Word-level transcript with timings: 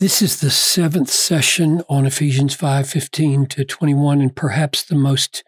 This 0.00 0.22
is 0.22 0.40
the 0.40 0.50
seventh 0.50 1.10
session 1.10 1.82
on 1.88 2.06
Ephesians 2.06 2.54
5 2.54 2.88
15 2.88 3.46
to 3.46 3.64
21, 3.64 4.20
and 4.20 4.36
perhaps 4.36 4.84
the 4.84 4.94
most 4.94 5.42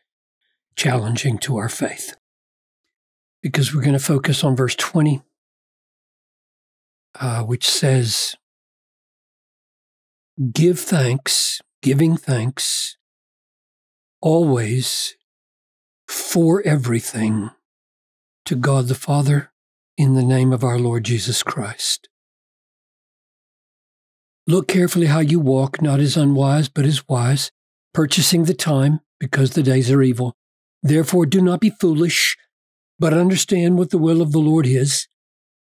challenging 0.74 1.38
to 1.38 1.56
our 1.56 1.68
faith 1.68 2.16
because 3.42 3.72
we're 3.72 3.82
going 3.82 3.92
to 3.92 4.00
focus 4.00 4.42
on 4.42 4.56
verse 4.56 4.74
20, 4.74 5.22
uh, 7.20 7.44
which 7.44 7.70
says, 7.70 8.34
Give 10.52 10.80
thanks, 10.80 11.60
giving 11.80 12.16
thanks 12.16 12.96
always 14.20 15.14
for 16.08 16.60
everything 16.66 17.50
to 18.46 18.56
God 18.56 18.88
the 18.88 18.96
Father 18.96 19.52
in 19.96 20.14
the 20.14 20.24
name 20.24 20.52
of 20.52 20.64
our 20.64 20.78
Lord 20.80 21.04
Jesus 21.04 21.44
Christ. 21.44 22.09
Look 24.50 24.66
carefully 24.66 25.06
how 25.06 25.20
you 25.20 25.38
walk, 25.38 25.80
not 25.80 26.00
as 26.00 26.16
unwise, 26.16 26.68
but 26.68 26.84
as 26.84 27.06
wise, 27.08 27.52
purchasing 27.94 28.46
the 28.46 28.52
time, 28.52 28.98
because 29.20 29.52
the 29.52 29.62
days 29.62 29.92
are 29.92 30.02
evil. 30.02 30.34
Therefore, 30.82 31.24
do 31.24 31.40
not 31.40 31.60
be 31.60 31.70
foolish, 31.70 32.36
but 32.98 33.14
understand 33.14 33.78
what 33.78 33.90
the 33.90 33.98
will 33.98 34.20
of 34.20 34.32
the 34.32 34.40
Lord 34.40 34.66
is, 34.66 35.06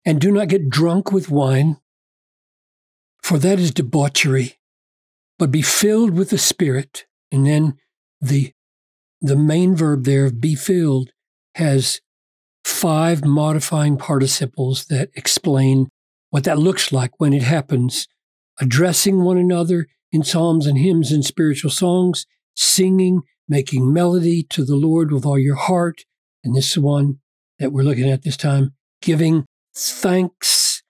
and 0.04 0.20
do 0.20 0.30
not 0.30 0.46
get 0.46 0.70
drunk 0.70 1.10
with 1.10 1.28
wine, 1.28 1.78
for 3.20 3.36
that 3.38 3.58
is 3.58 3.74
debauchery, 3.74 4.60
but 5.40 5.50
be 5.50 5.60
filled 5.60 6.12
with 6.12 6.30
the 6.30 6.38
Spirit. 6.38 7.04
And 7.32 7.44
then 7.44 7.78
the, 8.20 8.52
the 9.20 9.34
main 9.34 9.74
verb 9.74 10.04
there, 10.04 10.30
be 10.30 10.54
filled, 10.54 11.10
has 11.56 12.00
five 12.64 13.24
modifying 13.24 13.96
participles 13.96 14.84
that 14.84 15.10
explain 15.16 15.88
what 16.30 16.44
that 16.44 16.60
looks 16.60 16.92
like 16.92 17.18
when 17.18 17.32
it 17.32 17.42
happens. 17.42 18.06
Addressing 18.60 19.22
one 19.22 19.38
another 19.38 19.86
in 20.10 20.22
psalms 20.22 20.66
and 20.66 20.78
hymns 20.78 21.12
and 21.12 21.24
spiritual 21.24 21.70
songs, 21.70 22.26
singing, 22.56 23.22
making 23.48 23.92
melody 23.92 24.42
to 24.42 24.64
the 24.64 24.76
Lord 24.76 25.12
with 25.12 25.24
all 25.24 25.38
your 25.38 25.56
heart. 25.56 26.04
And 26.44 26.54
this 26.54 26.72
is 26.72 26.78
one 26.78 27.18
that 27.58 27.72
we're 27.72 27.82
looking 27.82 28.10
at 28.10 28.22
this 28.22 28.36
time, 28.36 28.74
giving 29.02 29.46
thanks 29.76 30.82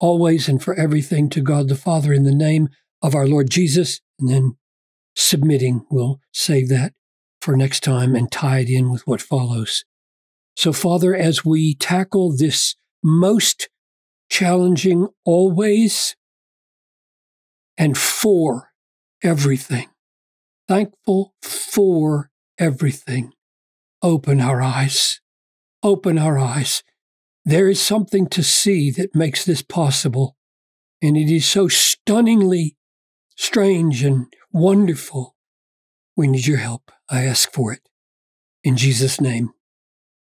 always 0.00 0.48
and 0.48 0.62
for 0.62 0.74
everything 0.74 1.28
to 1.30 1.40
God 1.40 1.68
the 1.68 1.74
Father 1.74 2.12
in 2.12 2.24
the 2.24 2.34
name 2.34 2.68
of 3.02 3.14
our 3.14 3.26
Lord 3.26 3.50
Jesus. 3.50 4.00
And 4.18 4.28
then 4.28 4.56
submitting, 5.14 5.86
we'll 5.90 6.20
save 6.32 6.68
that 6.68 6.92
for 7.40 7.56
next 7.56 7.80
time 7.80 8.14
and 8.14 8.30
tie 8.30 8.60
it 8.60 8.70
in 8.70 8.90
with 8.90 9.06
what 9.06 9.22
follows. 9.22 9.84
So, 10.56 10.72
Father, 10.72 11.14
as 11.14 11.44
we 11.44 11.74
tackle 11.74 12.36
this 12.36 12.74
most 13.02 13.68
challenging 14.28 15.08
always 15.24 16.16
and 17.78 17.96
for 17.96 18.72
everything, 19.22 19.88
thankful 20.66 21.32
for 21.40 22.30
everything, 22.58 23.32
open 24.02 24.40
our 24.40 24.60
eyes. 24.60 25.20
Open 25.82 26.18
our 26.18 26.38
eyes. 26.38 26.82
There 27.44 27.68
is 27.68 27.80
something 27.80 28.26
to 28.30 28.42
see 28.42 28.90
that 28.90 29.14
makes 29.14 29.44
this 29.44 29.62
possible. 29.62 30.36
And 31.00 31.16
it 31.16 31.32
is 31.32 31.48
so 31.48 31.68
stunningly 31.68 32.76
strange 33.36 34.02
and 34.02 34.26
wonderful. 34.52 35.36
We 36.16 36.26
need 36.26 36.48
your 36.48 36.58
help. 36.58 36.90
I 37.08 37.24
ask 37.24 37.52
for 37.52 37.72
it. 37.72 37.88
In 38.64 38.76
Jesus' 38.76 39.20
name. 39.20 39.52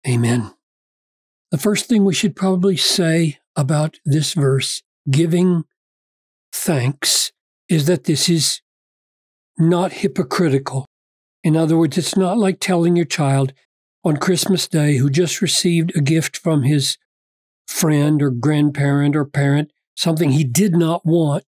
Amen. 0.08 0.54
The 1.50 1.58
first 1.58 1.90
thing 1.90 2.06
we 2.06 2.14
should 2.14 2.34
probably 2.34 2.78
say 2.78 3.38
about 3.54 3.98
this 4.06 4.32
verse, 4.32 4.82
giving 5.10 5.64
thanks, 6.52 7.32
is 7.68 7.86
that 7.86 8.04
this 8.04 8.28
is 8.28 8.60
not 9.58 9.92
hypocritical. 9.92 10.86
In 11.42 11.56
other 11.56 11.76
words, 11.76 11.98
it's 11.98 12.16
not 12.16 12.38
like 12.38 12.58
telling 12.60 12.96
your 12.96 13.04
child 13.04 13.52
on 14.04 14.16
Christmas 14.16 14.68
Day 14.68 14.96
who 14.96 15.08
just 15.08 15.40
received 15.40 15.96
a 15.96 16.00
gift 16.00 16.36
from 16.36 16.62
his 16.62 16.98
friend 17.66 18.22
or 18.22 18.30
grandparent 18.30 19.16
or 19.16 19.24
parent, 19.24 19.70
something 19.96 20.30
he 20.30 20.44
did 20.44 20.76
not 20.76 21.04
want, 21.04 21.44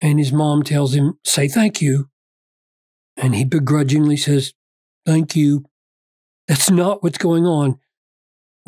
and 0.00 0.18
his 0.18 0.32
mom 0.32 0.62
tells 0.62 0.94
him, 0.94 1.18
Say 1.24 1.48
thank 1.48 1.82
you. 1.82 2.08
And 3.16 3.34
he 3.34 3.44
begrudgingly 3.44 4.16
says, 4.16 4.54
Thank 5.04 5.36
you. 5.36 5.64
That's 6.48 6.70
not 6.70 7.02
what's 7.02 7.18
going 7.18 7.46
on. 7.46 7.78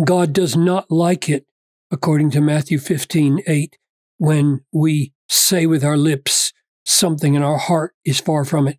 God 0.05 0.33
does 0.33 0.57
not 0.57 0.91
like 0.91 1.29
it, 1.29 1.47
according 1.91 2.31
to 2.33 2.41
Matthew 2.41 2.79
15, 2.79 3.41
8, 3.47 3.79
when 4.19 4.65
we 4.73 5.13
say 5.29 5.67
with 5.67 5.85
our 5.85 5.97
lips 5.97 6.53
something 6.85 7.37
and 7.37 7.45
our 7.45 7.59
heart 7.59 7.95
is 8.05 8.21
far 8.21 8.45
from 8.45 8.69
it. 8.69 8.79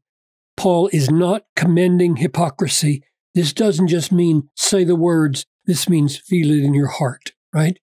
Paul 0.57 0.89
is 0.93 1.09
not 1.09 1.43
commending 1.55 2.17
hypocrisy. 2.17 3.03
This 3.33 3.53
doesn't 3.53 3.87
just 3.87 4.11
mean 4.11 4.49
say 4.55 4.83
the 4.83 4.95
words, 4.95 5.45
this 5.65 5.89
means 5.89 6.17
feel 6.17 6.51
it 6.51 6.63
in 6.63 6.73
your 6.73 6.87
heart, 6.87 7.31
right? 7.53 7.79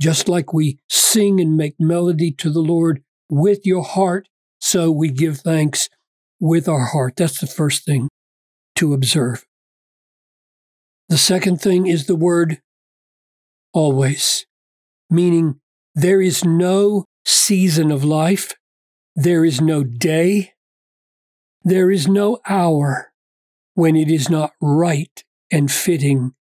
Just 0.00 0.28
like 0.28 0.52
we 0.52 0.78
sing 0.88 1.40
and 1.40 1.56
make 1.56 1.76
melody 1.78 2.32
to 2.32 2.50
the 2.50 2.60
Lord 2.60 3.02
with 3.30 3.64
your 3.64 3.84
heart, 3.84 4.28
so 4.60 4.90
we 4.90 5.10
give 5.10 5.38
thanks 5.38 5.88
with 6.40 6.68
our 6.68 6.86
heart. 6.86 7.14
That's 7.16 7.40
the 7.40 7.46
first 7.46 7.84
thing 7.84 8.08
to 8.76 8.92
observe. 8.92 9.44
The 11.08 11.18
second 11.18 11.60
thing 11.60 11.86
is 11.86 12.06
the 12.06 12.16
word 12.16 12.60
always, 13.72 14.46
meaning 15.10 15.60
there 15.94 16.20
is 16.20 16.44
no 16.44 17.04
season 17.24 17.90
of 17.90 18.04
life, 18.04 18.54
there 19.16 19.44
is 19.44 19.60
no 19.60 19.84
day, 19.84 20.52
there 21.62 21.90
is 21.90 22.08
no 22.08 22.38
hour 22.48 23.12
when 23.74 23.96
it 23.96 24.10
is 24.10 24.28
not 24.28 24.52
right 24.60 25.24
and 25.50 25.70
fitting 25.70 26.34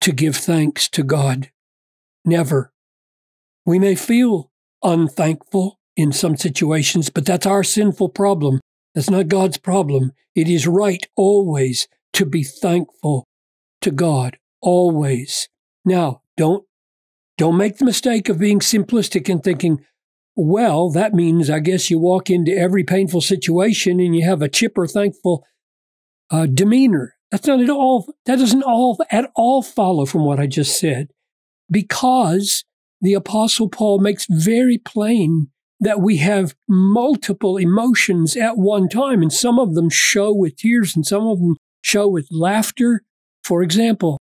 to 0.00 0.12
give 0.12 0.36
thanks 0.36 0.88
to 0.88 1.02
God. 1.02 1.50
Never. 2.24 2.72
We 3.64 3.78
may 3.78 3.94
feel 3.94 4.50
unthankful 4.82 5.78
in 5.96 6.12
some 6.12 6.36
situations, 6.36 7.10
but 7.10 7.24
that's 7.24 7.46
our 7.46 7.64
sinful 7.64 8.10
problem. 8.10 8.60
That's 8.94 9.10
not 9.10 9.28
God's 9.28 9.58
problem. 9.58 10.12
It 10.34 10.48
is 10.48 10.66
right 10.66 11.04
always 11.16 11.88
to 12.12 12.26
be 12.26 12.42
thankful 12.42 13.26
to 13.80 13.90
God 13.90 14.38
always. 14.60 15.48
Now, 15.84 16.22
don't 16.36 16.64
don't 17.38 17.58
make 17.58 17.76
the 17.76 17.84
mistake 17.84 18.28
of 18.28 18.38
being 18.38 18.60
simplistic 18.60 19.28
and 19.28 19.42
thinking, 19.42 19.84
well, 20.36 20.90
that 20.90 21.14
means 21.14 21.48
I 21.48 21.60
guess 21.60 21.90
you 21.90 21.98
walk 21.98 22.28
into 22.28 22.52
every 22.52 22.84
painful 22.84 23.22
situation 23.22 23.98
and 23.98 24.14
you 24.14 24.24
have 24.24 24.42
a 24.42 24.48
chipper, 24.48 24.86
thankful 24.86 25.44
uh, 26.30 26.46
demeanor. 26.46 27.14
That's 27.30 27.46
not 27.46 27.60
at 27.60 27.70
all. 27.70 28.12
That 28.26 28.38
doesn't 28.38 28.62
all 28.62 28.98
at 29.10 29.30
all 29.34 29.62
follow 29.62 30.04
from 30.04 30.24
what 30.24 30.38
I 30.38 30.46
just 30.46 30.78
said, 30.78 31.08
because 31.70 32.64
the 33.00 33.14
Apostle 33.14 33.68
Paul 33.68 33.98
makes 33.98 34.26
very 34.28 34.78
plain 34.78 35.48
that 35.80 36.00
we 36.00 36.18
have 36.18 36.54
multiple 36.68 37.56
emotions 37.56 38.36
at 38.36 38.56
one 38.56 38.88
time, 38.88 39.22
and 39.22 39.32
some 39.32 39.58
of 39.58 39.74
them 39.74 39.90
show 39.90 40.32
with 40.32 40.56
tears, 40.56 40.94
and 40.94 41.04
some 41.04 41.26
of 41.26 41.38
them 41.38 41.56
show 41.82 42.08
with 42.08 42.28
laughter, 42.30 43.02
for 43.42 43.62
example, 43.62 44.18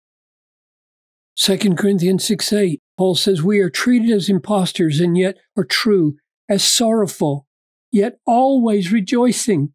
2 1.37 1.75
Corinthians 1.75 2.25
6 2.25 2.53
8, 2.53 2.81
Paul 2.97 3.15
says, 3.15 3.43
We 3.43 3.61
are 3.61 3.71
treated 3.71 4.11
as 4.11 4.29
impostors 4.29 5.01
and 5.01 5.17
yet 5.17 5.39
are 5.57 5.65
true, 5.65 6.17
as 6.49 6.63
sorrowful, 6.63 7.47
yet 7.91 8.19
always 8.27 8.93
rejoicing. 8.93 9.73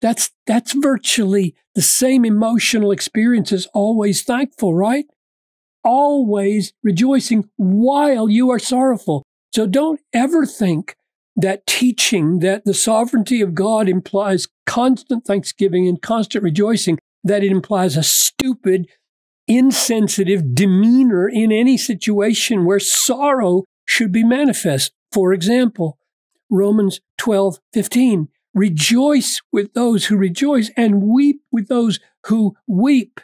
That's, 0.00 0.30
that's 0.46 0.72
virtually 0.72 1.56
the 1.74 1.82
same 1.82 2.24
emotional 2.24 2.92
experience 2.92 3.52
as 3.52 3.66
always 3.74 4.22
thankful, 4.22 4.74
right? 4.74 5.06
Always 5.82 6.72
rejoicing 6.82 7.48
while 7.56 8.28
you 8.28 8.50
are 8.50 8.58
sorrowful. 8.60 9.24
So 9.52 9.66
don't 9.66 10.00
ever 10.12 10.46
think 10.46 10.96
that 11.36 11.66
teaching 11.66 12.40
that 12.40 12.64
the 12.64 12.74
sovereignty 12.74 13.40
of 13.40 13.54
God 13.54 13.88
implies 13.88 14.48
constant 14.66 15.24
thanksgiving 15.24 15.88
and 15.88 16.02
constant 16.02 16.44
rejoicing 16.44 16.98
that 17.24 17.44
it 17.44 17.52
implies 17.52 17.96
a 17.96 18.02
stupid, 18.02 18.88
insensitive 19.48 20.54
demeanor 20.54 21.28
in 21.28 21.50
any 21.50 21.76
situation 21.76 22.64
where 22.64 22.78
sorrow 22.78 23.64
should 23.84 24.12
be 24.12 24.22
manifest. 24.22 24.92
For 25.10 25.32
example, 25.32 25.98
Romans 26.50 27.00
12, 27.16 27.58
15. 27.72 28.28
Rejoice 28.54 29.40
with 29.52 29.72
those 29.74 30.06
who 30.06 30.16
rejoice 30.16 30.70
and 30.76 31.02
weep 31.02 31.42
with 31.50 31.68
those 31.68 32.00
who 32.26 32.56
weep. 32.66 33.20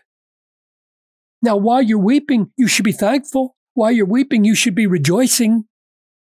Now, 1.42 1.56
while 1.56 1.82
you're 1.82 1.98
weeping, 1.98 2.50
you 2.56 2.66
should 2.68 2.84
be 2.84 2.92
thankful. 2.92 3.56
While 3.74 3.92
you're 3.92 4.06
weeping, 4.06 4.44
you 4.44 4.54
should 4.54 4.74
be 4.74 4.86
rejoicing. 4.86 5.64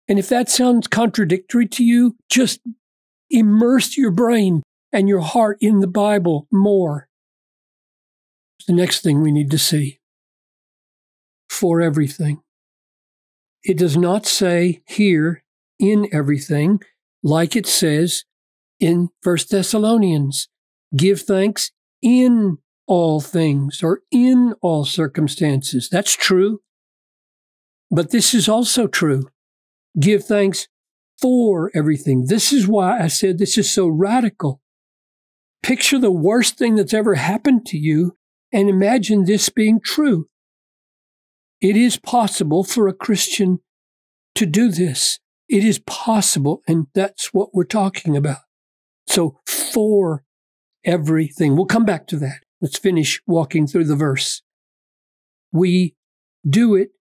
And 0.08 0.18
if 0.18 0.30
that 0.30 0.50
sounds 0.50 0.88
contradictory 0.88 1.68
to 1.68 1.84
you, 1.84 2.16
just 2.30 2.62
immerse 3.30 3.98
your 3.98 4.12
brain 4.12 4.64
and 4.94 5.10
your 5.10 5.22
heart 5.22 5.58
in 5.62 5.80
the 5.80 5.88
Bible 5.88 6.48
more 6.52 7.08
the 8.66 8.74
next 8.74 9.02
thing 9.02 9.22
we 9.22 9.32
need 9.32 9.52
to 9.52 9.58
see 9.58 10.00
for 11.50 11.82
everything. 11.82 12.42
It 13.64 13.78
does 13.78 13.98
not 13.98 14.26
say 14.26 14.84
here 14.88 15.44
in 15.80 16.08
everything, 16.12 16.82
like 17.24 17.56
it 17.56 17.66
says 17.66 18.26
in 18.80 19.10
First 19.22 19.50
Thessalonians, 19.50 20.48
give 20.96 21.22
thanks 21.22 21.72
in 22.02 22.58
all 22.88 23.20
things 23.20 23.82
or 23.82 24.02
in 24.12 24.54
all 24.62 24.86
circumstances. 24.86 25.90
That's 25.90 26.16
true. 26.16 26.62
But 27.90 28.12
this 28.12 28.34
is 28.34 28.48
also 28.48 28.88
true. 28.88 29.30
Give 30.00 30.24
thanks 30.24 30.68
for 31.22 31.72
everything. 31.74 32.26
This 32.28 32.52
is 32.52 32.68
why 32.68 33.00
I 33.00 33.08
said 33.08 33.38
this 33.38 33.58
is 33.58 33.72
so 33.72 33.88
radical. 33.88 34.62
Picture 35.64 35.98
the 35.98 36.12
worst 36.12 36.58
thing 36.58 36.76
that's 36.76 36.94
ever 36.94 37.16
happened 37.16 37.66
to 37.68 37.78
you 37.78 38.18
and 38.56 38.70
imagine 38.70 39.26
this 39.26 39.50
being 39.50 39.82
true. 39.82 40.30
It 41.60 41.76
is 41.76 41.98
possible 41.98 42.64
for 42.64 42.88
a 42.88 42.94
Christian 42.94 43.60
to 44.36 44.46
do 44.46 44.72
this. 44.72 45.20
It 45.50 45.66
is 45.66 45.80
possible, 45.80 46.62
and 46.66 46.88
that's 46.96 47.34
what 47.34 47.54
we're 47.54 47.66
talking 47.66 48.16
about. 48.16 48.40
So, 49.08 49.40
for 49.46 50.24
everything. 50.86 51.56
We'll 51.56 51.66
come 51.66 51.84
back 51.84 52.08
to 52.08 52.18
that. 52.20 52.44
Let's 52.62 52.78
finish 52.78 53.22
walking 53.28 53.68
through 53.68 53.86
the 53.86 53.96
verse. 53.96 54.42
We 55.52 55.96
do 56.50 56.76
it 56.76 56.92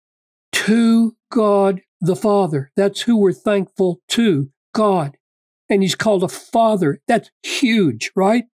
to 0.52 1.16
God 1.30 1.82
the 2.00 2.16
Father. 2.16 2.72
That's 2.76 3.02
who 3.02 3.16
we're 3.16 3.32
thankful 3.32 4.00
to, 4.08 4.50
God. 4.74 5.16
And 5.70 5.82
He's 5.82 5.94
called 5.94 6.24
a 6.24 6.28
Father. 6.28 7.00
That's 7.06 7.30
huge, 7.44 8.10
right? 8.16 8.44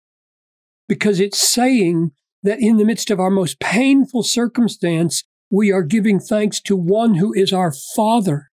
Because 0.86 1.18
it's 1.18 1.40
saying 1.40 2.12
that 2.42 2.60
in 2.60 2.76
the 2.76 2.84
midst 2.84 3.10
of 3.10 3.20
our 3.20 3.30
most 3.30 3.60
painful 3.60 4.22
circumstance, 4.22 5.24
we 5.50 5.72
are 5.72 5.82
giving 5.82 6.20
thanks 6.20 6.60
to 6.62 6.76
one 6.76 7.16
who 7.16 7.32
is 7.32 7.52
our 7.52 7.72
Father. 7.72 8.50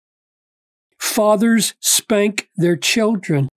Fathers 1.00 1.74
spank 1.80 2.48
their 2.56 2.76
children, 2.76 3.48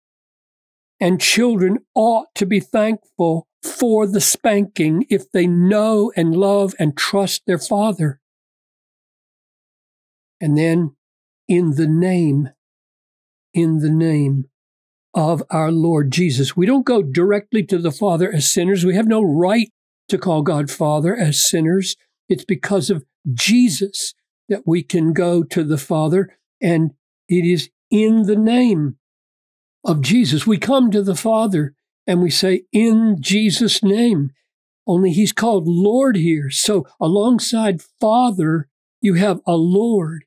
and 0.99 1.21
children 1.21 1.79
ought 1.95 2.27
to 2.35 2.47
be 2.47 2.61
thankful 2.61 3.47
for 3.63 4.07
the 4.07 4.21
spanking 4.21 5.05
if 5.11 5.31
they 5.31 5.47
know 5.47 6.13
and 6.17 6.35
love 6.35 6.75
and 6.79 6.97
trust 6.97 7.43
their 7.47 7.59
father. 7.59 8.21
And 10.41 10.57
then, 10.57 10.97
in 11.49 11.73
the 11.77 11.87
name, 11.87 12.51
in 13.55 13.79
the 13.79 13.91
name 13.91 14.47
of 15.15 15.43
our 15.51 15.73
Lord 15.73 16.11
Jesus. 16.11 16.57
We 16.57 16.67
don't 16.67 16.85
go 16.85 17.03
directly 17.03 17.63
to 17.65 17.79
the 17.79 17.91
Father 17.91 18.31
as 18.31 18.53
sinners. 18.53 18.85
We 18.85 18.95
have 18.95 19.09
no 19.09 19.23
right 19.23 19.73
to 20.09 20.19
call 20.19 20.43
God 20.43 20.71
Father 20.71 21.15
as 21.17 21.49
sinners. 21.49 21.97
It's 22.29 22.45
because 22.45 22.91
of 22.91 23.05
Jesus 23.35 24.15
that 24.49 24.63
we 24.67 24.83
can 24.83 25.13
go 25.13 25.43
to 25.43 25.65
the 25.65 25.79
Father, 25.79 26.37
and 26.61 26.93
it 27.29 27.45
is 27.45 27.71
in 27.91 28.23
the 28.23 28.37
name 28.37 28.97
of 29.85 30.01
Jesus. 30.01 30.47
We 30.47 30.59
come 30.59 30.91
to 30.91 31.03
the 31.03 31.17
Father 31.17 31.75
and 32.07 32.23
we 32.23 32.31
say, 32.31 32.63
In 32.73 33.17
Jesus' 33.21 33.83
name. 33.83 34.31
Only 34.89 35.11
he's 35.11 35.33
called 35.33 35.67
Lord 35.67 36.17
here. 36.17 36.49
So 36.51 36.87
alongside 37.01 37.83
Father, 37.83 38.69
you 39.01 39.15
have 39.15 39.41
a 39.45 39.57
Lord, 39.57 40.25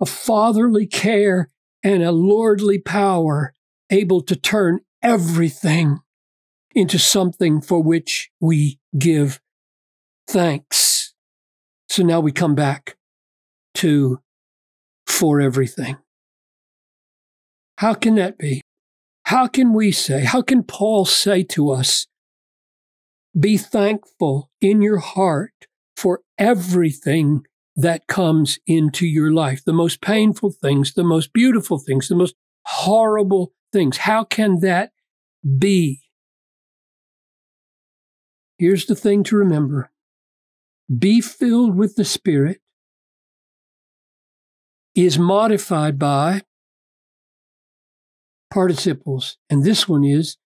a 0.00 0.06
fatherly 0.06 0.86
care 0.86 1.50
and 1.84 2.02
a 2.02 2.10
lordly 2.10 2.78
power 2.78 3.54
able 3.88 4.20
to 4.22 4.34
turn 4.34 4.80
everything 5.02 6.00
into 6.74 6.98
something 6.98 7.60
for 7.60 7.82
which 7.82 8.30
we 8.40 8.78
give 8.98 9.40
thanks. 10.28 11.14
So 11.88 12.02
now 12.02 12.20
we 12.20 12.32
come 12.32 12.54
back 12.54 12.96
to 13.74 14.20
for 15.06 15.40
everything. 15.40 15.96
How 17.78 17.94
can 17.94 18.14
that 18.16 18.38
be? 18.38 18.62
How 19.24 19.46
can 19.46 19.72
we 19.72 19.92
say, 19.92 20.24
how 20.24 20.42
can 20.42 20.62
Paul 20.62 21.04
say 21.04 21.42
to 21.44 21.70
us, 21.70 22.06
be 23.38 23.56
thankful 23.56 24.50
in 24.60 24.82
your 24.82 24.98
heart 24.98 25.66
for 25.96 26.20
everything 26.36 27.44
that 27.76 28.06
comes 28.06 28.58
into 28.66 29.06
your 29.06 29.32
life, 29.32 29.62
the 29.64 29.72
most 29.72 30.00
painful 30.00 30.50
things, 30.50 30.94
the 30.94 31.04
most 31.04 31.32
beautiful 31.32 31.78
things, 31.78 32.08
the 32.08 32.14
most 32.14 32.34
horrible 32.66 33.52
things. 33.72 33.98
How 33.98 34.24
can 34.24 34.60
that 34.60 34.90
be? 35.58 36.02
Here's 38.60 38.84
the 38.84 38.94
thing 38.94 39.24
to 39.24 39.36
remember 39.36 39.90
be 40.86 41.22
filled 41.22 41.76
with 41.76 41.96
the 41.96 42.04
Spirit 42.04 42.60
is 44.94 45.18
modified 45.18 45.98
by 45.98 46.42
participles, 48.50 49.38
and 49.48 49.64
this 49.64 49.88
one 49.88 50.04
is 50.04 50.36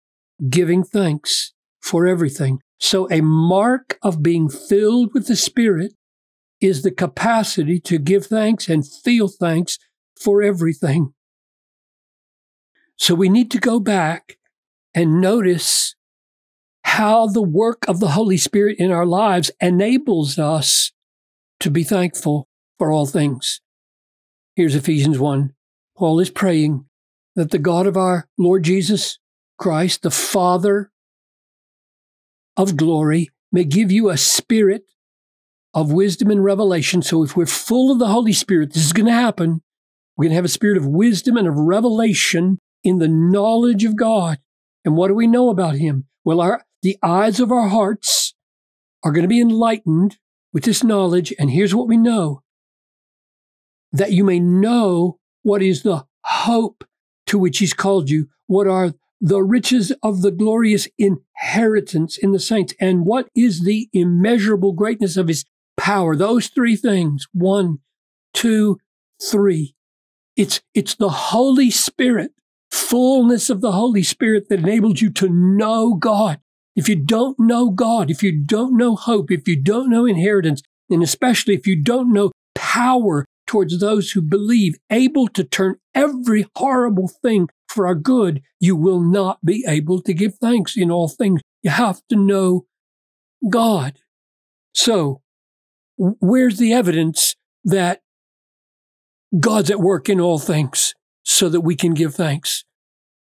giving 0.49 0.84
thanks 0.84 1.55
for 1.82 2.06
everything. 2.06 2.61
So, 2.78 3.11
a 3.11 3.20
mark 3.20 3.99
of 4.00 4.22
being 4.22 4.49
filled 4.49 5.12
with 5.12 5.26
the 5.26 5.34
Spirit 5.34 5.94
is 6.61 6.82
the 6.82 6.93
capacity 6.93 7.81
to 7.81 7.99
give 7.99 8.26
thanks 8.26 8.69
and 8.69 8.87
feel 8.87 9.26
thanks 9.26 9.76
for 10.22 10.40
everything. 10.40 11.14
So, 12.94 13.16
we 13.16 13.28
need 13.28 13.50
to 13.50 13.58
go 13.58 13.81
back 13.81 14.37
and 14.94 15.20
notice 15.20 15.96
how 16.94 17.26
the 17.26 17.43
work 17.43 17.85
of 17.88 17.99
the 17.99 18.11
Holy 18.11 18.37
Spirit 18.37 18.76
in 18.79 18.93
our 18.93 19.05
lives 19.05 19.50
enables 19.61 20.38
us 20.38 20.93
to 21.58 21.69
be 21.69 21.82
thankful 21.82 22.46
for 22.79 22.93
all 22.93 23.05
things. 23.05 23.61
Here's 24.55 24.76
Ephesians 24.76 25.19
1. 25.19 25.52
Paul 25.96 26.20
is 26.20 26.31
praying 26.31 26.85
that 27.35 27.50
the 27.50 27.58
God 27.58 27.88
of 27.88 27.96
our 27.96 28.29
Lord 28.38 28.62
Jesus 28.62 29.19
Christ, 29.58 30.02
the 30.02 30.11
Father 30.12 30.93
of 32.56 32.76
glory, 32.76 33.29
may 33.50 33.64
give 33.64 33.90
you 33.90 34.08
a 34.08 34.17
spirit 34.17 34.85
of 35.75 35.90
wisdom 35.90 36.31
and 36.31 36.44
revelation. 36.44 37.02
So 37.02 37.25
if 37.25 37.37
we're 37.37 37.47
full 37.47 37.90
of 37.90 37.99
the 37.99 38.06
Holy 38.06 38.32
Spirit, 38.32 38.73
this 38.73 38.85
is 38.85 38.93
going 38.93 39.06
to 39.06 39.12
happen. 39.12 39.62
We're 40.17 40.26
going 40.26 40.31
to 40.31 40.37
have 40.37 40.44
a 40.44 40.49
spirit 40.49 40.76
of 40.76 40.87
wisdom 40.87 41.37
and 41.37 41.49
of 41.49 41.56
revelation 41.56 42.58
in 42.85 42.99
the 42.99 43.08
knowledge 43.08 43.82
of 43.82 43.97
God. 43.97 44.38
And 44.85 44.97
what 44.97 45.08
do 45.08 45.14
we 45.14 45.26
know 45.26 45.49
about 45.49 45.75
Him? 45.75 46.05
Well, 46.25 46.40
our, 46.40 46.62
the 46.84 46.98
eyes 47.02 47.40
of 47.40 47.50
our 47.50 47.69
hearts 47.69 48.34
are 49.02 49.10
going 49.10 49.22
to 49.22 49.28
be 49.28 49.40
enlightened 49.40 50.19
with 50.52 50.64
this 50.64 50.84
knowledge. 50.84 51.32
And 51.38 51.50
here's 51.50 51.75
what 51.75 51.88
we 51.88 51.96
know 51.96 52.42
that 53.90 54.12
you 54.12 54.23
may 54.23 54.38
know 54.38 55.18
what 55.42 55.62
is 55.62 55.82
the 55.82 56.04
hope 56.25 56.85
to 57.26 57.38
which 57.38 57.59
he's 57.59 57.73
called 57.73 58.11
you, 58.11 58.28
what 58.47 58.66
are 58.66 58.92
the 59.18 59.42
riches 59.42 59.92
of 60.02 60.20
the 60.20 60.30
glorious 60.30 60.87
inheritance 60.99 62.18
in 62.18 62.32
the 62.32 62.38
saints, 62.38 62.75
and 62.78 63.06
what 63.06 63.30
is 63.35 63.64
the 63.64 63.88
immeasurable 63.94 64.73
greatness 64.73 65.16
of 65.16 65.28
his 65.28 65.47
power. 65.78 66.14
Those 66.14 66.49
three 66.49 66.76
things 66.76 67.26
one, 67.32 67.78
two, 68.35 68.78
three. 69.23 69.75
It's, 70.37 70.61
it's 70.75 70.97
the 70.97 71.09
Holy 71.09 71.70
Spirit, 71.70 72.32
fullness 72.70 73.49
of 73.49 73.62
the 73.62 73.73
Holy 73.73 74.02
Spirit 74.02 74.50
that 74.50 74.59
enables 74.59 75.00
you 75.00 75.11
to 75.12 75.30
know 75.30 75.94
God. 75.94 76.40
If 76.76 76.88
you 76.88 76.97
don't 76.97 77.38
know 77.38 77.71
God, 77.71 78.11
if 78.11 78.23
you 78.23 78.33
don't 78.33 78.76
know 78.76 78.97
hope, 78.97 79.31
if 79.31 79.47
you 79.47 79.57
don't 79.57 79.90
know 79.90 80.07
inheritance, 80.07 80.62
and 80.90 81.02
especially 81.02 81.54
if 81.54 81.66
you 81.66 81.81
don't 81.81 82.12
know 82.12 82.33
power 82.54 83.26
towards 83.47 83.78
those 83.78 84.12
who 84.12 84.23
believe, 84.23 84.76
able 84.90 85.28
to 85.28 85.45
turn 85.45 85.76
every 85.95 86.47
horrible 86.57 87.09
thing 87.09 87.49
for 87.69 87.87
our 87.87 87.95
good, 87.95 88.43
you 88.61 88.75
will 88.76 89.00
not 89.00 89.45
be 89.45 89.64
able 89.66 90.00
to 90.02 90.14
give 90.14 90.35
thanks 90.37 90.76
in 90.76 90.90
all 90.90 91.09
things. 91.09 91.40
You 91.62 91.71
have 91.71 92.00
to 92.09 92.16
know 92.16 92.66
God. 93.49 93.99
So, 94.73 95.23
where's 95.97 96.59
the 96.59 96.73
evidence 96.73 97.37
that 97.64 98.00
God's 99.38 99.71
at 99.71 99.81
work 99.81 100.09
in 100.09 100.21
all 100.21 100.38
things 100.38 100.95
so 101.23 101.49
that 101.49 101.61
we 101.61 101.76
can 101.76 101.95
give 101.95 102.14
thanks? 102.14 102.64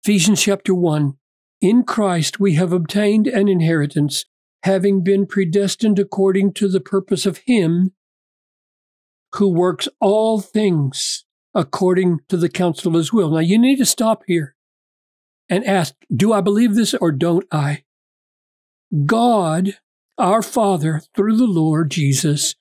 Ephesians 0.03 0.41
chapter 0.41 0.73
1 0.73 1.15
In 1.65 1.83
Christ 1.83 2.39
we 2.39 2.53
have 2.53 2.71
obtained 2.71 3.25
an 3.25 3.47
inheritance, 3.47 4.25
having 4.61 5.03
been 5.03 5.25
predestined 5.25 5.97
according 5.97 6.53
to 6.53 6.67
the 6.67 6.79
purpose 6.79 7.25
of 7.25 7.39
Him 7.47 7.91
who 9.33 9.49
works 9.49 9.87
all 9.99 10.39
things 10.39 11.25
according 11.55 12.19
to 12.29 12.37
the 12.37 12.49
counsel 12.49 12.89
of 12.89 12.99
his 12.99 13.11
will. 13.11 13.31
Now 13.31 13.39
you 13.39 13.57
need 13.57 13.77
to 13.77 13.85
stop 13.87 14.21
here 14.27 14.55
and 15.49 15.65
ask, 15.65 15.95
do 16.15 16.33
I 16.33 16.39
believe 16.39 16.75
this 16.75 16.93
or 16.93 17.11
don't 17.11 17.45
I? 17.51 17.83
God, 19.07 19.79
our 20.19 20.43
Father, 20.43 21.01
through 21.15 21.37
the 21.37 21.47
Lord 21.47 21.89
Jesus, 21.89 22.53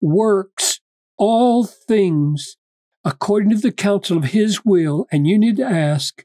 works 0.00 0.78
all 1.18 1.64
things 1.64 2.56
according 3.04 3.50
to 3.50 3.56
the 3.56 3.72
counsel 3.72 4.16
of 4.16 4.26
his 4.26 4.64
will. 4.64 5.08
And 5.10 5.26
you 5.26 5.40
need 5.40 5.56
to 5.56 5.66
ask, 5.66 6.24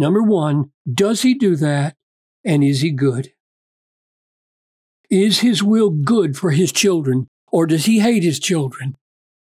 number 0.00 0.22
one, 0.22 0.72
does 0.92 1.22
he 1.22 1.34
do 1.34 1.54
that? 1.56 1.94
And 2.44 2.64
is 2.64 2.80
he 2.80 2.90
good? 2.90 3.32
Is 5.10 5.40
his 5.40 5.62
will 5.62 5.90
good 5.90 6.36
for 6.36 6.50
his 6.50 6.72
children? 6.72 7.28
Or 7.52 7.66
does 7.66 7.84
he 7.84 8.00
hate 8.00 8.22
his 8.22 8.40
children? 8.40 8.96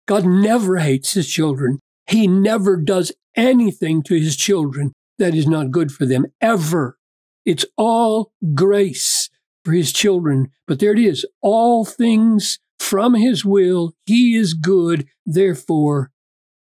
God 0.07 0.25
never 0.25 0.77
hates 0.77 1.13
his 1.13 1.27
children. 1.27 1.79
He 2.07 2.27
never 2.27 2.77
does 2.77 3.12
anything 3.35 4.01
to 4.03 4.15
his 4.15 4.38
children 4.38 4.93
that 5.17 5.35
is 5.35 5.47
not 5.47 5.71
good 5.71 5.91
for 5.91 6.05
them, 6.05 6.25
ever. 6.39 6.97
It's 7.45 7.65
all 7.77 8.31
grace 8.53 9.29
for 9.63 9.74
his 9.74 9.91
children. 9.91 10.51
But 10.67 10.79
there 10.79 10.93
it 10.93 11.00
is 11.00 11.25
all 11.41 11.83
things 11.83 12.59
from 12.79 13.15
his 13.15 13.43
will. 13.43 13.93
He 14.05 14.35
is 14.35 14.53
good. 14.53 15.07
Therefore, 15.25 16.12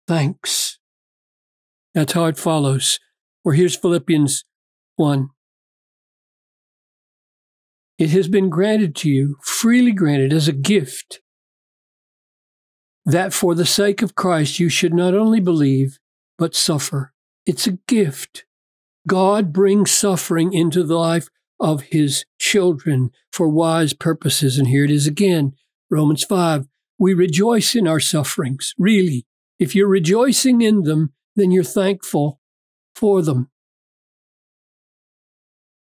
thanks. 0.08 0.79
That's 1.94 2.13
how 2.13 2.25
it 2.25 2.38
follows. 2.38 3.00
Or 3.48 3.54
here's 3.54 3.77
Philippians 3.77 4.44
1. 4.98 5.30
It 7.98 8.10
has 8.10 8.27
been 8.27 8.50
granted 8.50 8.94
to 8.98 9.10
you, 9.10 9.38
freely 9.42 9.94
granted 9.94 10.34
as 10.34 10.50
a 10.50 10.51
gift, 10.51 11.22
that 13.06 13.32
for 13.32 13.56
the 13.56 13.66
sake 13.66 14.01
of 14.01 14.16
Christ 14.16 14.60
you 14.60 14.68
should 14.68 14.94
not 14.94 15.13
only 15.13 15.39
believe, 15.39 15.98
but 16.38 16.56
suffer. 16.56 17.13
It's 17.46 17.66
a 17.66 17.80
gift. 17.88 18.44
God 19.08 19.54
brings 19.54 19.92
suffering 19.92 20.51
into 20.51 20.84
the 20.84 20.98
life 20.98 21.30
of 21.58 21.84
his 21.84 22.25
children 22.38 23.12
for 23.32 23.48
wise 23.48 23.94
purposes. 23.94 24.58
And 24.58 24.68
here 24.68 24.84
it 24.84 24.92
is 24.92 25.08
again 25.08 25.54
Romans 25.89 26.25
5. 26.25 26.68
We 27.00 27.13
rejoice 27.13 27.75
in 27.75 27.88
our 27.88 28.01
sufferings, 28.01 28.74
really. 28.77 29.25
If 29.58 29.74
you're 29.74 29.88
rejoicing 29.88 30.62
in 30.62 30.84
them, 30.84 31.13
then 31.38 31.51
you're 31.51 31.63
thankful 31.63 32.42
for 32.98 33.22
them. 33.22 33.50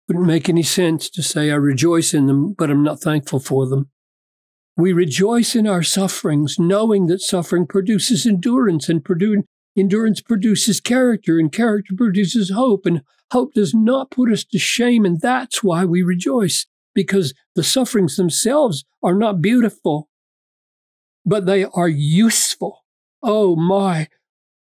Wouldn't 0.08 0.26
make 0.26 0.50
any 0.50 0.64
sense 0.64 1.10
to 1.12 1.22
say 1.22 1.52
I 1.52 1.56
rejoice 1.56 2.14
in 2.14 2.26
them, 2.26 2.54
but 2.54 2.70
I'm 2.70 2.84
not 2.84 3.00
thankful 3.00 3.40
for 3.40 3.68
them. 3.68 3.90
We 4.78 4.92
rejoice 4.92 5.56
in 5.56 5.68
our 5.68 5.84
sufferings, 5.84 6.58
knowing 6.60 7.08
that 7.08 7.22
suffering 7.22 7.66
produces 7.66 8.26
endurance, 8.26 8.90
and 8.90 9.04
produ- 9.04 9.44
endurance 9.78 10.22
produces 10.22 10.82
character, 10.82 11.40
and 11.40 11.52
character 11.52 11.94
produces 11.96 12.50
hope, 12.50 12.86
and 12.86 13.02
hope 13.32 13.54
does 13.54 13.74
not 13.74 14.12
put 14.12 14.32
us 14.32 14.44
to 14.44 14.60
shame, 14.60 15.06
and 15.06 15.22
that's 15.22 15.64
why 15.64 15.86
we 15.86 16.04
rejoice, 16.04 16.66
because 16.94 17.34
the 17.56 17.64
sufferings 17.64 18.16
themselves 18.16 18.84
are 19.02 19.16
not 19.16 19.42
beautiful, 19.42 20.10
but 21.26 21.46
they 21.46 21.64
are 21.64 21.90
useful. 21.90 22.84
Oh 23.24 23.56
my, 23.56 24.08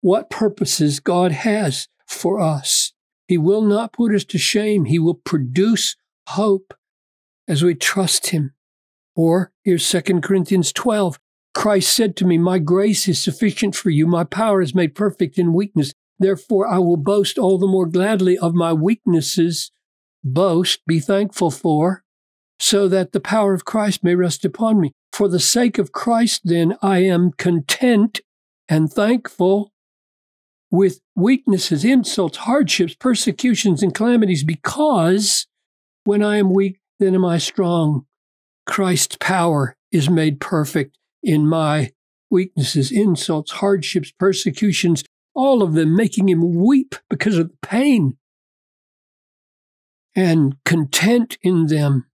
what 0.02 0.30
purposes 0.30 1.00
God 1.00 1.32
has 1.32 1.88
for 2.08 2.40
us. 2.40 2.94
He 3.28 3.38
will 3.38 3.62
not 3.62 3.94
put 3.94 4.14
us 4.14 4.24
to 4.26 4.38
shame. 4.38 4.86
He 4.86 5.00
will 5.00 5.16
produce 5.16 5.96
hope 6.30 6.74
as 7.48 7.64
we 7.64 7.76
trust 7.76 8.28
Him. 8.28 8.54
Or 9.16 9.52
here's 9.64 9.90
2 9.90 10.22
Corinthians 10.22 10.72
12. 10.72 11.20
Christ 11.54 11.94
said 11.94 12.16
to 12.18 12.26
me, 12.26 12.38
My 12.38 12.60
grace 12.60 13.08
is 13.08 13.22
sufficient 13.22 13.76
for 13.76 13.90
you. 13.90 14.08
My 14.08 14.26
power 14.26 14.62
is 14.62 14.76
made 14.76 14.94
perfect 14.94 15.38
in 15.38 15.54
weakness. 15.54 15.94
Therefore, 16.20 16.68
I 16.68 16.80
will 16.80 16.98
boast 16.98 17.38
all 17.38 17.58
the 17.58 17.68
more 17.68 17.86
gladly 17.86 18.38
of 18.38 18.54
my 18.54 18.74
weaknesses. 18.74 19.72
Boast, 20.24 20.86
be 20.86 21.00
thankful 21.00 21.52
for, 21.52 22.04
so 22.60 22.88
that 22.88 23.12
the 23.12 23.20
power 23.20 23.54
of 23.54 23.66
Christ 23.66 24.04
may 24.04 24.16
rest 24.16 24.44
upon 24.44 24.82
me. 24.82 24.92
For 25.14 25.30
the 25.30 25.40
sake 25.40 25.78
of 25.78 25.92
Christ, 25.92 26.42
then, 26.44 26.78
I 26.82 27.00
am 27.00 27.32
content 27.32 28.22
and 28.68 28.92
thankful 28.92 29.72
with 30.76 31.00
weaknesses, 31.16 31.84
insults, 31.84 32.38
hardships, 32.38 32.96
persecutions, 32.96 33.82
and 33.82 33.94
calamities, 33.94 34.44
because 34.44 35.48
when 36.04 36.24
I 36.24 36.38
am 36.38 36.54
weak, 36.54 36.80
then 37.00 37.16
am 37.16 37.26
I 37.26 37.38
strong. 37.38 38.06
Christ's 38.66 39.18
power 39.20 39.76
is 39.92 40.10
made 40.10 40.40
perfect 40.40 40.98
in 41.24 41.48
my 41.48 41.92
weaknesses, 42.30 42.92
insults, 42.92 43.52
hardships, 43.52 44.12
persecutions, 44.12 45.04
all 45.34 45.62
of 45.62 45.74
them 45.74 45.96
making 45.96 46.30
him 46.30 46.56
weep 46.56 46.96
because 47.10 47.38
of 47.38 47.50
the 47.50 47.58
pain 47.62 48.18
and 50.16 50.56
content 50.64 51.38
in 51.42 51.68
them 51.68 52.06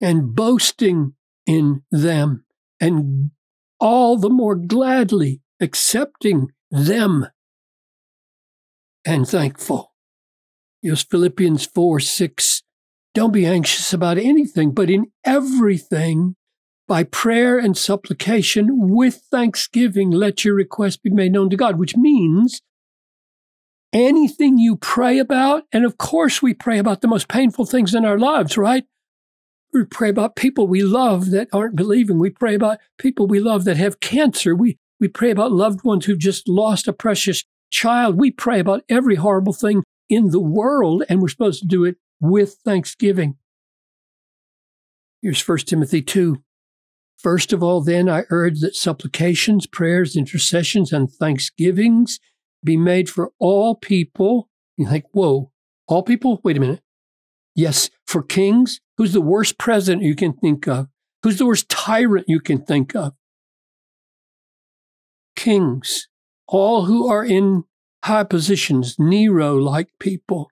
and 0.00 0.34
boasting 0.34 1.14
in 1.46 1.82
them 1.90 2.44
and 2.80 3.30
all 3.78 4.16
the 4.16 4.30
more 4.30 4.54
gladly 4.54 5.40
accepting 5.60 6.48
them 6.76 7.26
and 9.04 9.26
thankful. 9.26 9.92
Use 10.82 11.02
Philippians 11.02 11.66
4 11.66 12.00
6. 12.00 12.62
Don't 13.14 13.32
be 13.32 13.46
anxious 13.46 13.92
about 13.92 14.18
anything, 14.18 14.72
but 14.72 14.90
in 14.90 15.06
everything, 15.24 16.36
by 16.86 17.02
prayer 17.02 17.58
and 17.58 17.76
supplication 17.76 18.90
with 18.90 19.22
thanksgiving, 19.30 20.10
let 20.10 20.44
your 20.44 20.54
request 20.54 21.02
be 21.02 21.10
made 21.10 21.32
known 21.32 21.50
to 21.50 21.56
God, 21.56 21.78
which 21.78 21.96
means 21.96 22.60
anything 23.92 24.58
you 24.58 24.76
pray 24.76 25.18
about, 25.18 25.64
and 25.72 25.84
of 25.84 25.98
course 25.98 26.42
we 26.42 26.54
pray 26.54 26.78
about 26.78 27.00
the 27.00 27.08
most 27.08 27.28
painful 27.28 27.64
things 27.64 27.94
in 27.94 28.04
our 28.04 28.18
lives, 28.18 28.56
right? 28.56 28.84
We 29.72 29.84
pray 29.84 30.10
about 30.10 30.36
people 30.36 30.66
we 30.66 30.82
love 30.82 31.30
that 31.30 31.48
aren't 31.52 31.76
believing. 31.76 32.18
We 32.18 32.30
pray 32.30 32.54
about 32.54 32.78
people 32.98 33.26
we 33.26 33.40
love 33.40 33.64
that 33.64 33.76
have 33.76 34.00
cancer. 34.00 34.54
We 34.54 34.78
we 35.00 35.08
pray 35.08 35.30
about 35.30 35.52
loved 35.52 35.84
ones 35.84 36.06
who've 36.06 36.18
just 36.18 36.48
lost 36.48 36.88
a 36.88 36.92
precious 36.92 37.44
child. 37.70 38.18
We 38.18 38.30
pray 38.30 38.60
about 38.60 38.84
every 38.88 39.16
horrible 39.16 39.52
thing 39.52 39.82
in 40.08 40.30
the 40.30 40.40
world, 40.40 41.04
and 41.08 41.20
we're 41.20 41.28
supposed 41.28 41.60
to 41.60 41.66
do 41.66 41.84
it 41.84 41.96
with 42.20 42.56
thanksgiving. 42.64 43.36
Here's 45.22 45.46
1 45.46 45.58
Timothy 45.58 46.02
2. 46.02 46.42
First 47.18 47.52
of 47.52 47.62
all, 47.62 47.80
then, 47.80 48.08
I 48.08 48.24
urge 48.30 48.60
that 48.60 48.76
supplications, 48.76 49.66
prayers, 49.66 50.16
intercessions, 50.16 50.92
and 50.92 51.10
thanksgivings 51.10 52.20
be 52.62 52.76
made 52.76 53.08
for 53.08 53.32
all 53.38 53.74
people. 53.74 54.48
You 54.76 54.88
think, 54.88 55.04
whoa, 55.12 55.50
all 55.88 56.02
people? 56.02 56.40
Wait 56.44 56.56
a 56.56 56.60
minute. 56.60 56.82
Yes, 57.54 57.90
for 58.06 58.22
kings. 58.22 58.80
Who's 58.98 59.12
the 59.12 59.20
worst 59.20 59.58
president 59.58 60.02
you 60.02 60.14
can 60.14 60.34
think 60.34 60.68
of? 60.68 60.88
Who's 61.22 61.38
the 61.38 61.46
worst 61.46 61.68
tyrant 61.68 62.26
you 62.28 62.40
can 62.40 62.62
think 62.62 62.94
of? 62.94 63.14
Kings, 65.46 66.08
all 66.48 66.86
who 66.86 67.08
are 67.08 67.24
in 67.24 67.62
high 68.02 68.24
positions, 68.24 68.96
Nero 68.98 69.54
like 69.54 69.86
people, 70.00 70.50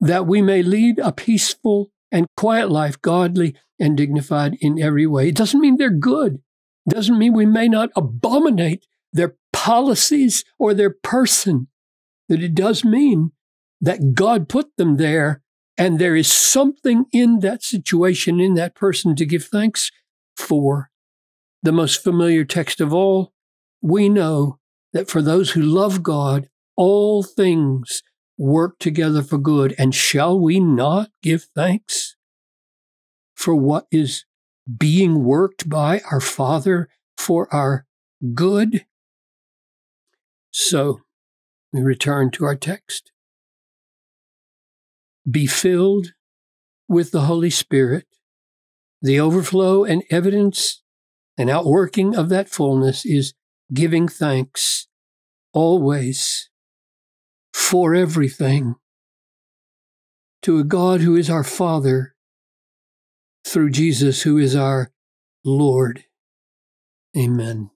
that 0.00 0.26
we 0.26 0.42
may 0.42 0.60
lead 0.60 0.98
a 0.98 1.12
peaceful 1.12 1.92
and 2.10 2.26
quiet 2.36 2.68
life, 2.68 3.00
godly 3.00 3.54
and 3.78 3.96
dignified 3.96 4.56
in 4.60 4.82
every 4.82 5.06
way. 5.06 5.28
It 5.28 5.36
doesn't 5.36 5.60
mean 5.60 5.76
they're 5.76 5.88
good. 5.90 6.40
It 6.84 6.94
doesn't 6.94 7.16
mean 7.16 7.32
we 7.32 7.46
may 7.46 7.68
not 7.68 7.90
abominate 7.94 8.86
their 9.12 9.36
policies 9.52 10.44
or 10.58 10.74
their 10.74 10.90
person. 10.90 11.68
That 12.28 12.42
it 12.42 12.56
does 12.56 12.84
mean 12.84 13.30
that 13.80 14.14
God 14.14 14.48
put 14.48 14.76
them 14.78 14.96
there 14.96 15.42
and 15.78 16.00
there 16.00 16.16
is 16.16 16.26
something 16.26 17.04
in 17.12 17.38
that 17.38 17.62
situation, 17.62 18.40
in 18.40 18.54
that 18.54 18.74
person 18.74 19.14
to 19.14 19.24
give 19.24 19.44
thanks 19.44 19.92
for. 20.36 20.90
The 21.62 21.72
most 21.72 22.02
familiar 22.02 22.44
text 22.44 22.80
of 22.80 22.92
all 22.92 23.32
we 23.82 24.08
know 24.08 24.58
that 24.92 25.08
for 25.08 25.22
those 25.22 25.50
who 25.50 25.62
love 25.62 26.02
God, 26.02 26.48
all 26.76 27.22
things 27.22 28.02
work 28.36 28.78
together 28.78 29.22
for 29.22 29.38
good. 29.38 29.74
And 29.78 29.94
shall 29.94 30.38
we 30.38 30.60
not 30.60 31.10
give 31.22 31.48
thanks 31.54 32.16
for 33.34 33.54
what 33.54 33.86
is 33.90 34.24
being 34.78 35.24
worked 35.24 35.68
by 35.68 36.00
our 36.10 36.20
Father 36.20 36.88
for 37.16 37.52
our 37.54 37.86
good? 38.34 38.86
So 40.50 41.02
we 41.72 41.80
return 41.82 42.30
to 42.32 42.44
our 42.44 42.56
text. 42.56 43.12
Be 45.30 45.46
filled 45.46 46.12
with 46.88 47.12
the 47.12 47.22
Holy 47.22 47.50
Spirit. 47.50 48.06
The 49.02 49.20
overflow 49.20 49.84
and 49.84 50.02
evidence 50.10 50.82
and 51.38 51.48
outworking 51.48 52.16
of 52.16 52.28
that 52.30 52.48
fullness 52.48 53.06
is 53.06 53.34
giving 53.72 54.08
thanks 54.08 54.88
always 55.52 56.48
for 57.52 57.94
everything 57.94 58.76
to 60.42 60.58
a 60.58 60.64
God 60.64 61.00
who 61.00 61.16
is 61.16 61.28
our 61.28 61.44
Father 61.44 62.14
through 63.44 63.70
Jesus, 63.70 64.22
who 64.22 64.38
is 64.38 64.56
our 64.56 64.92
Lord. 65.44 66.04
Amen. 67.16 67.70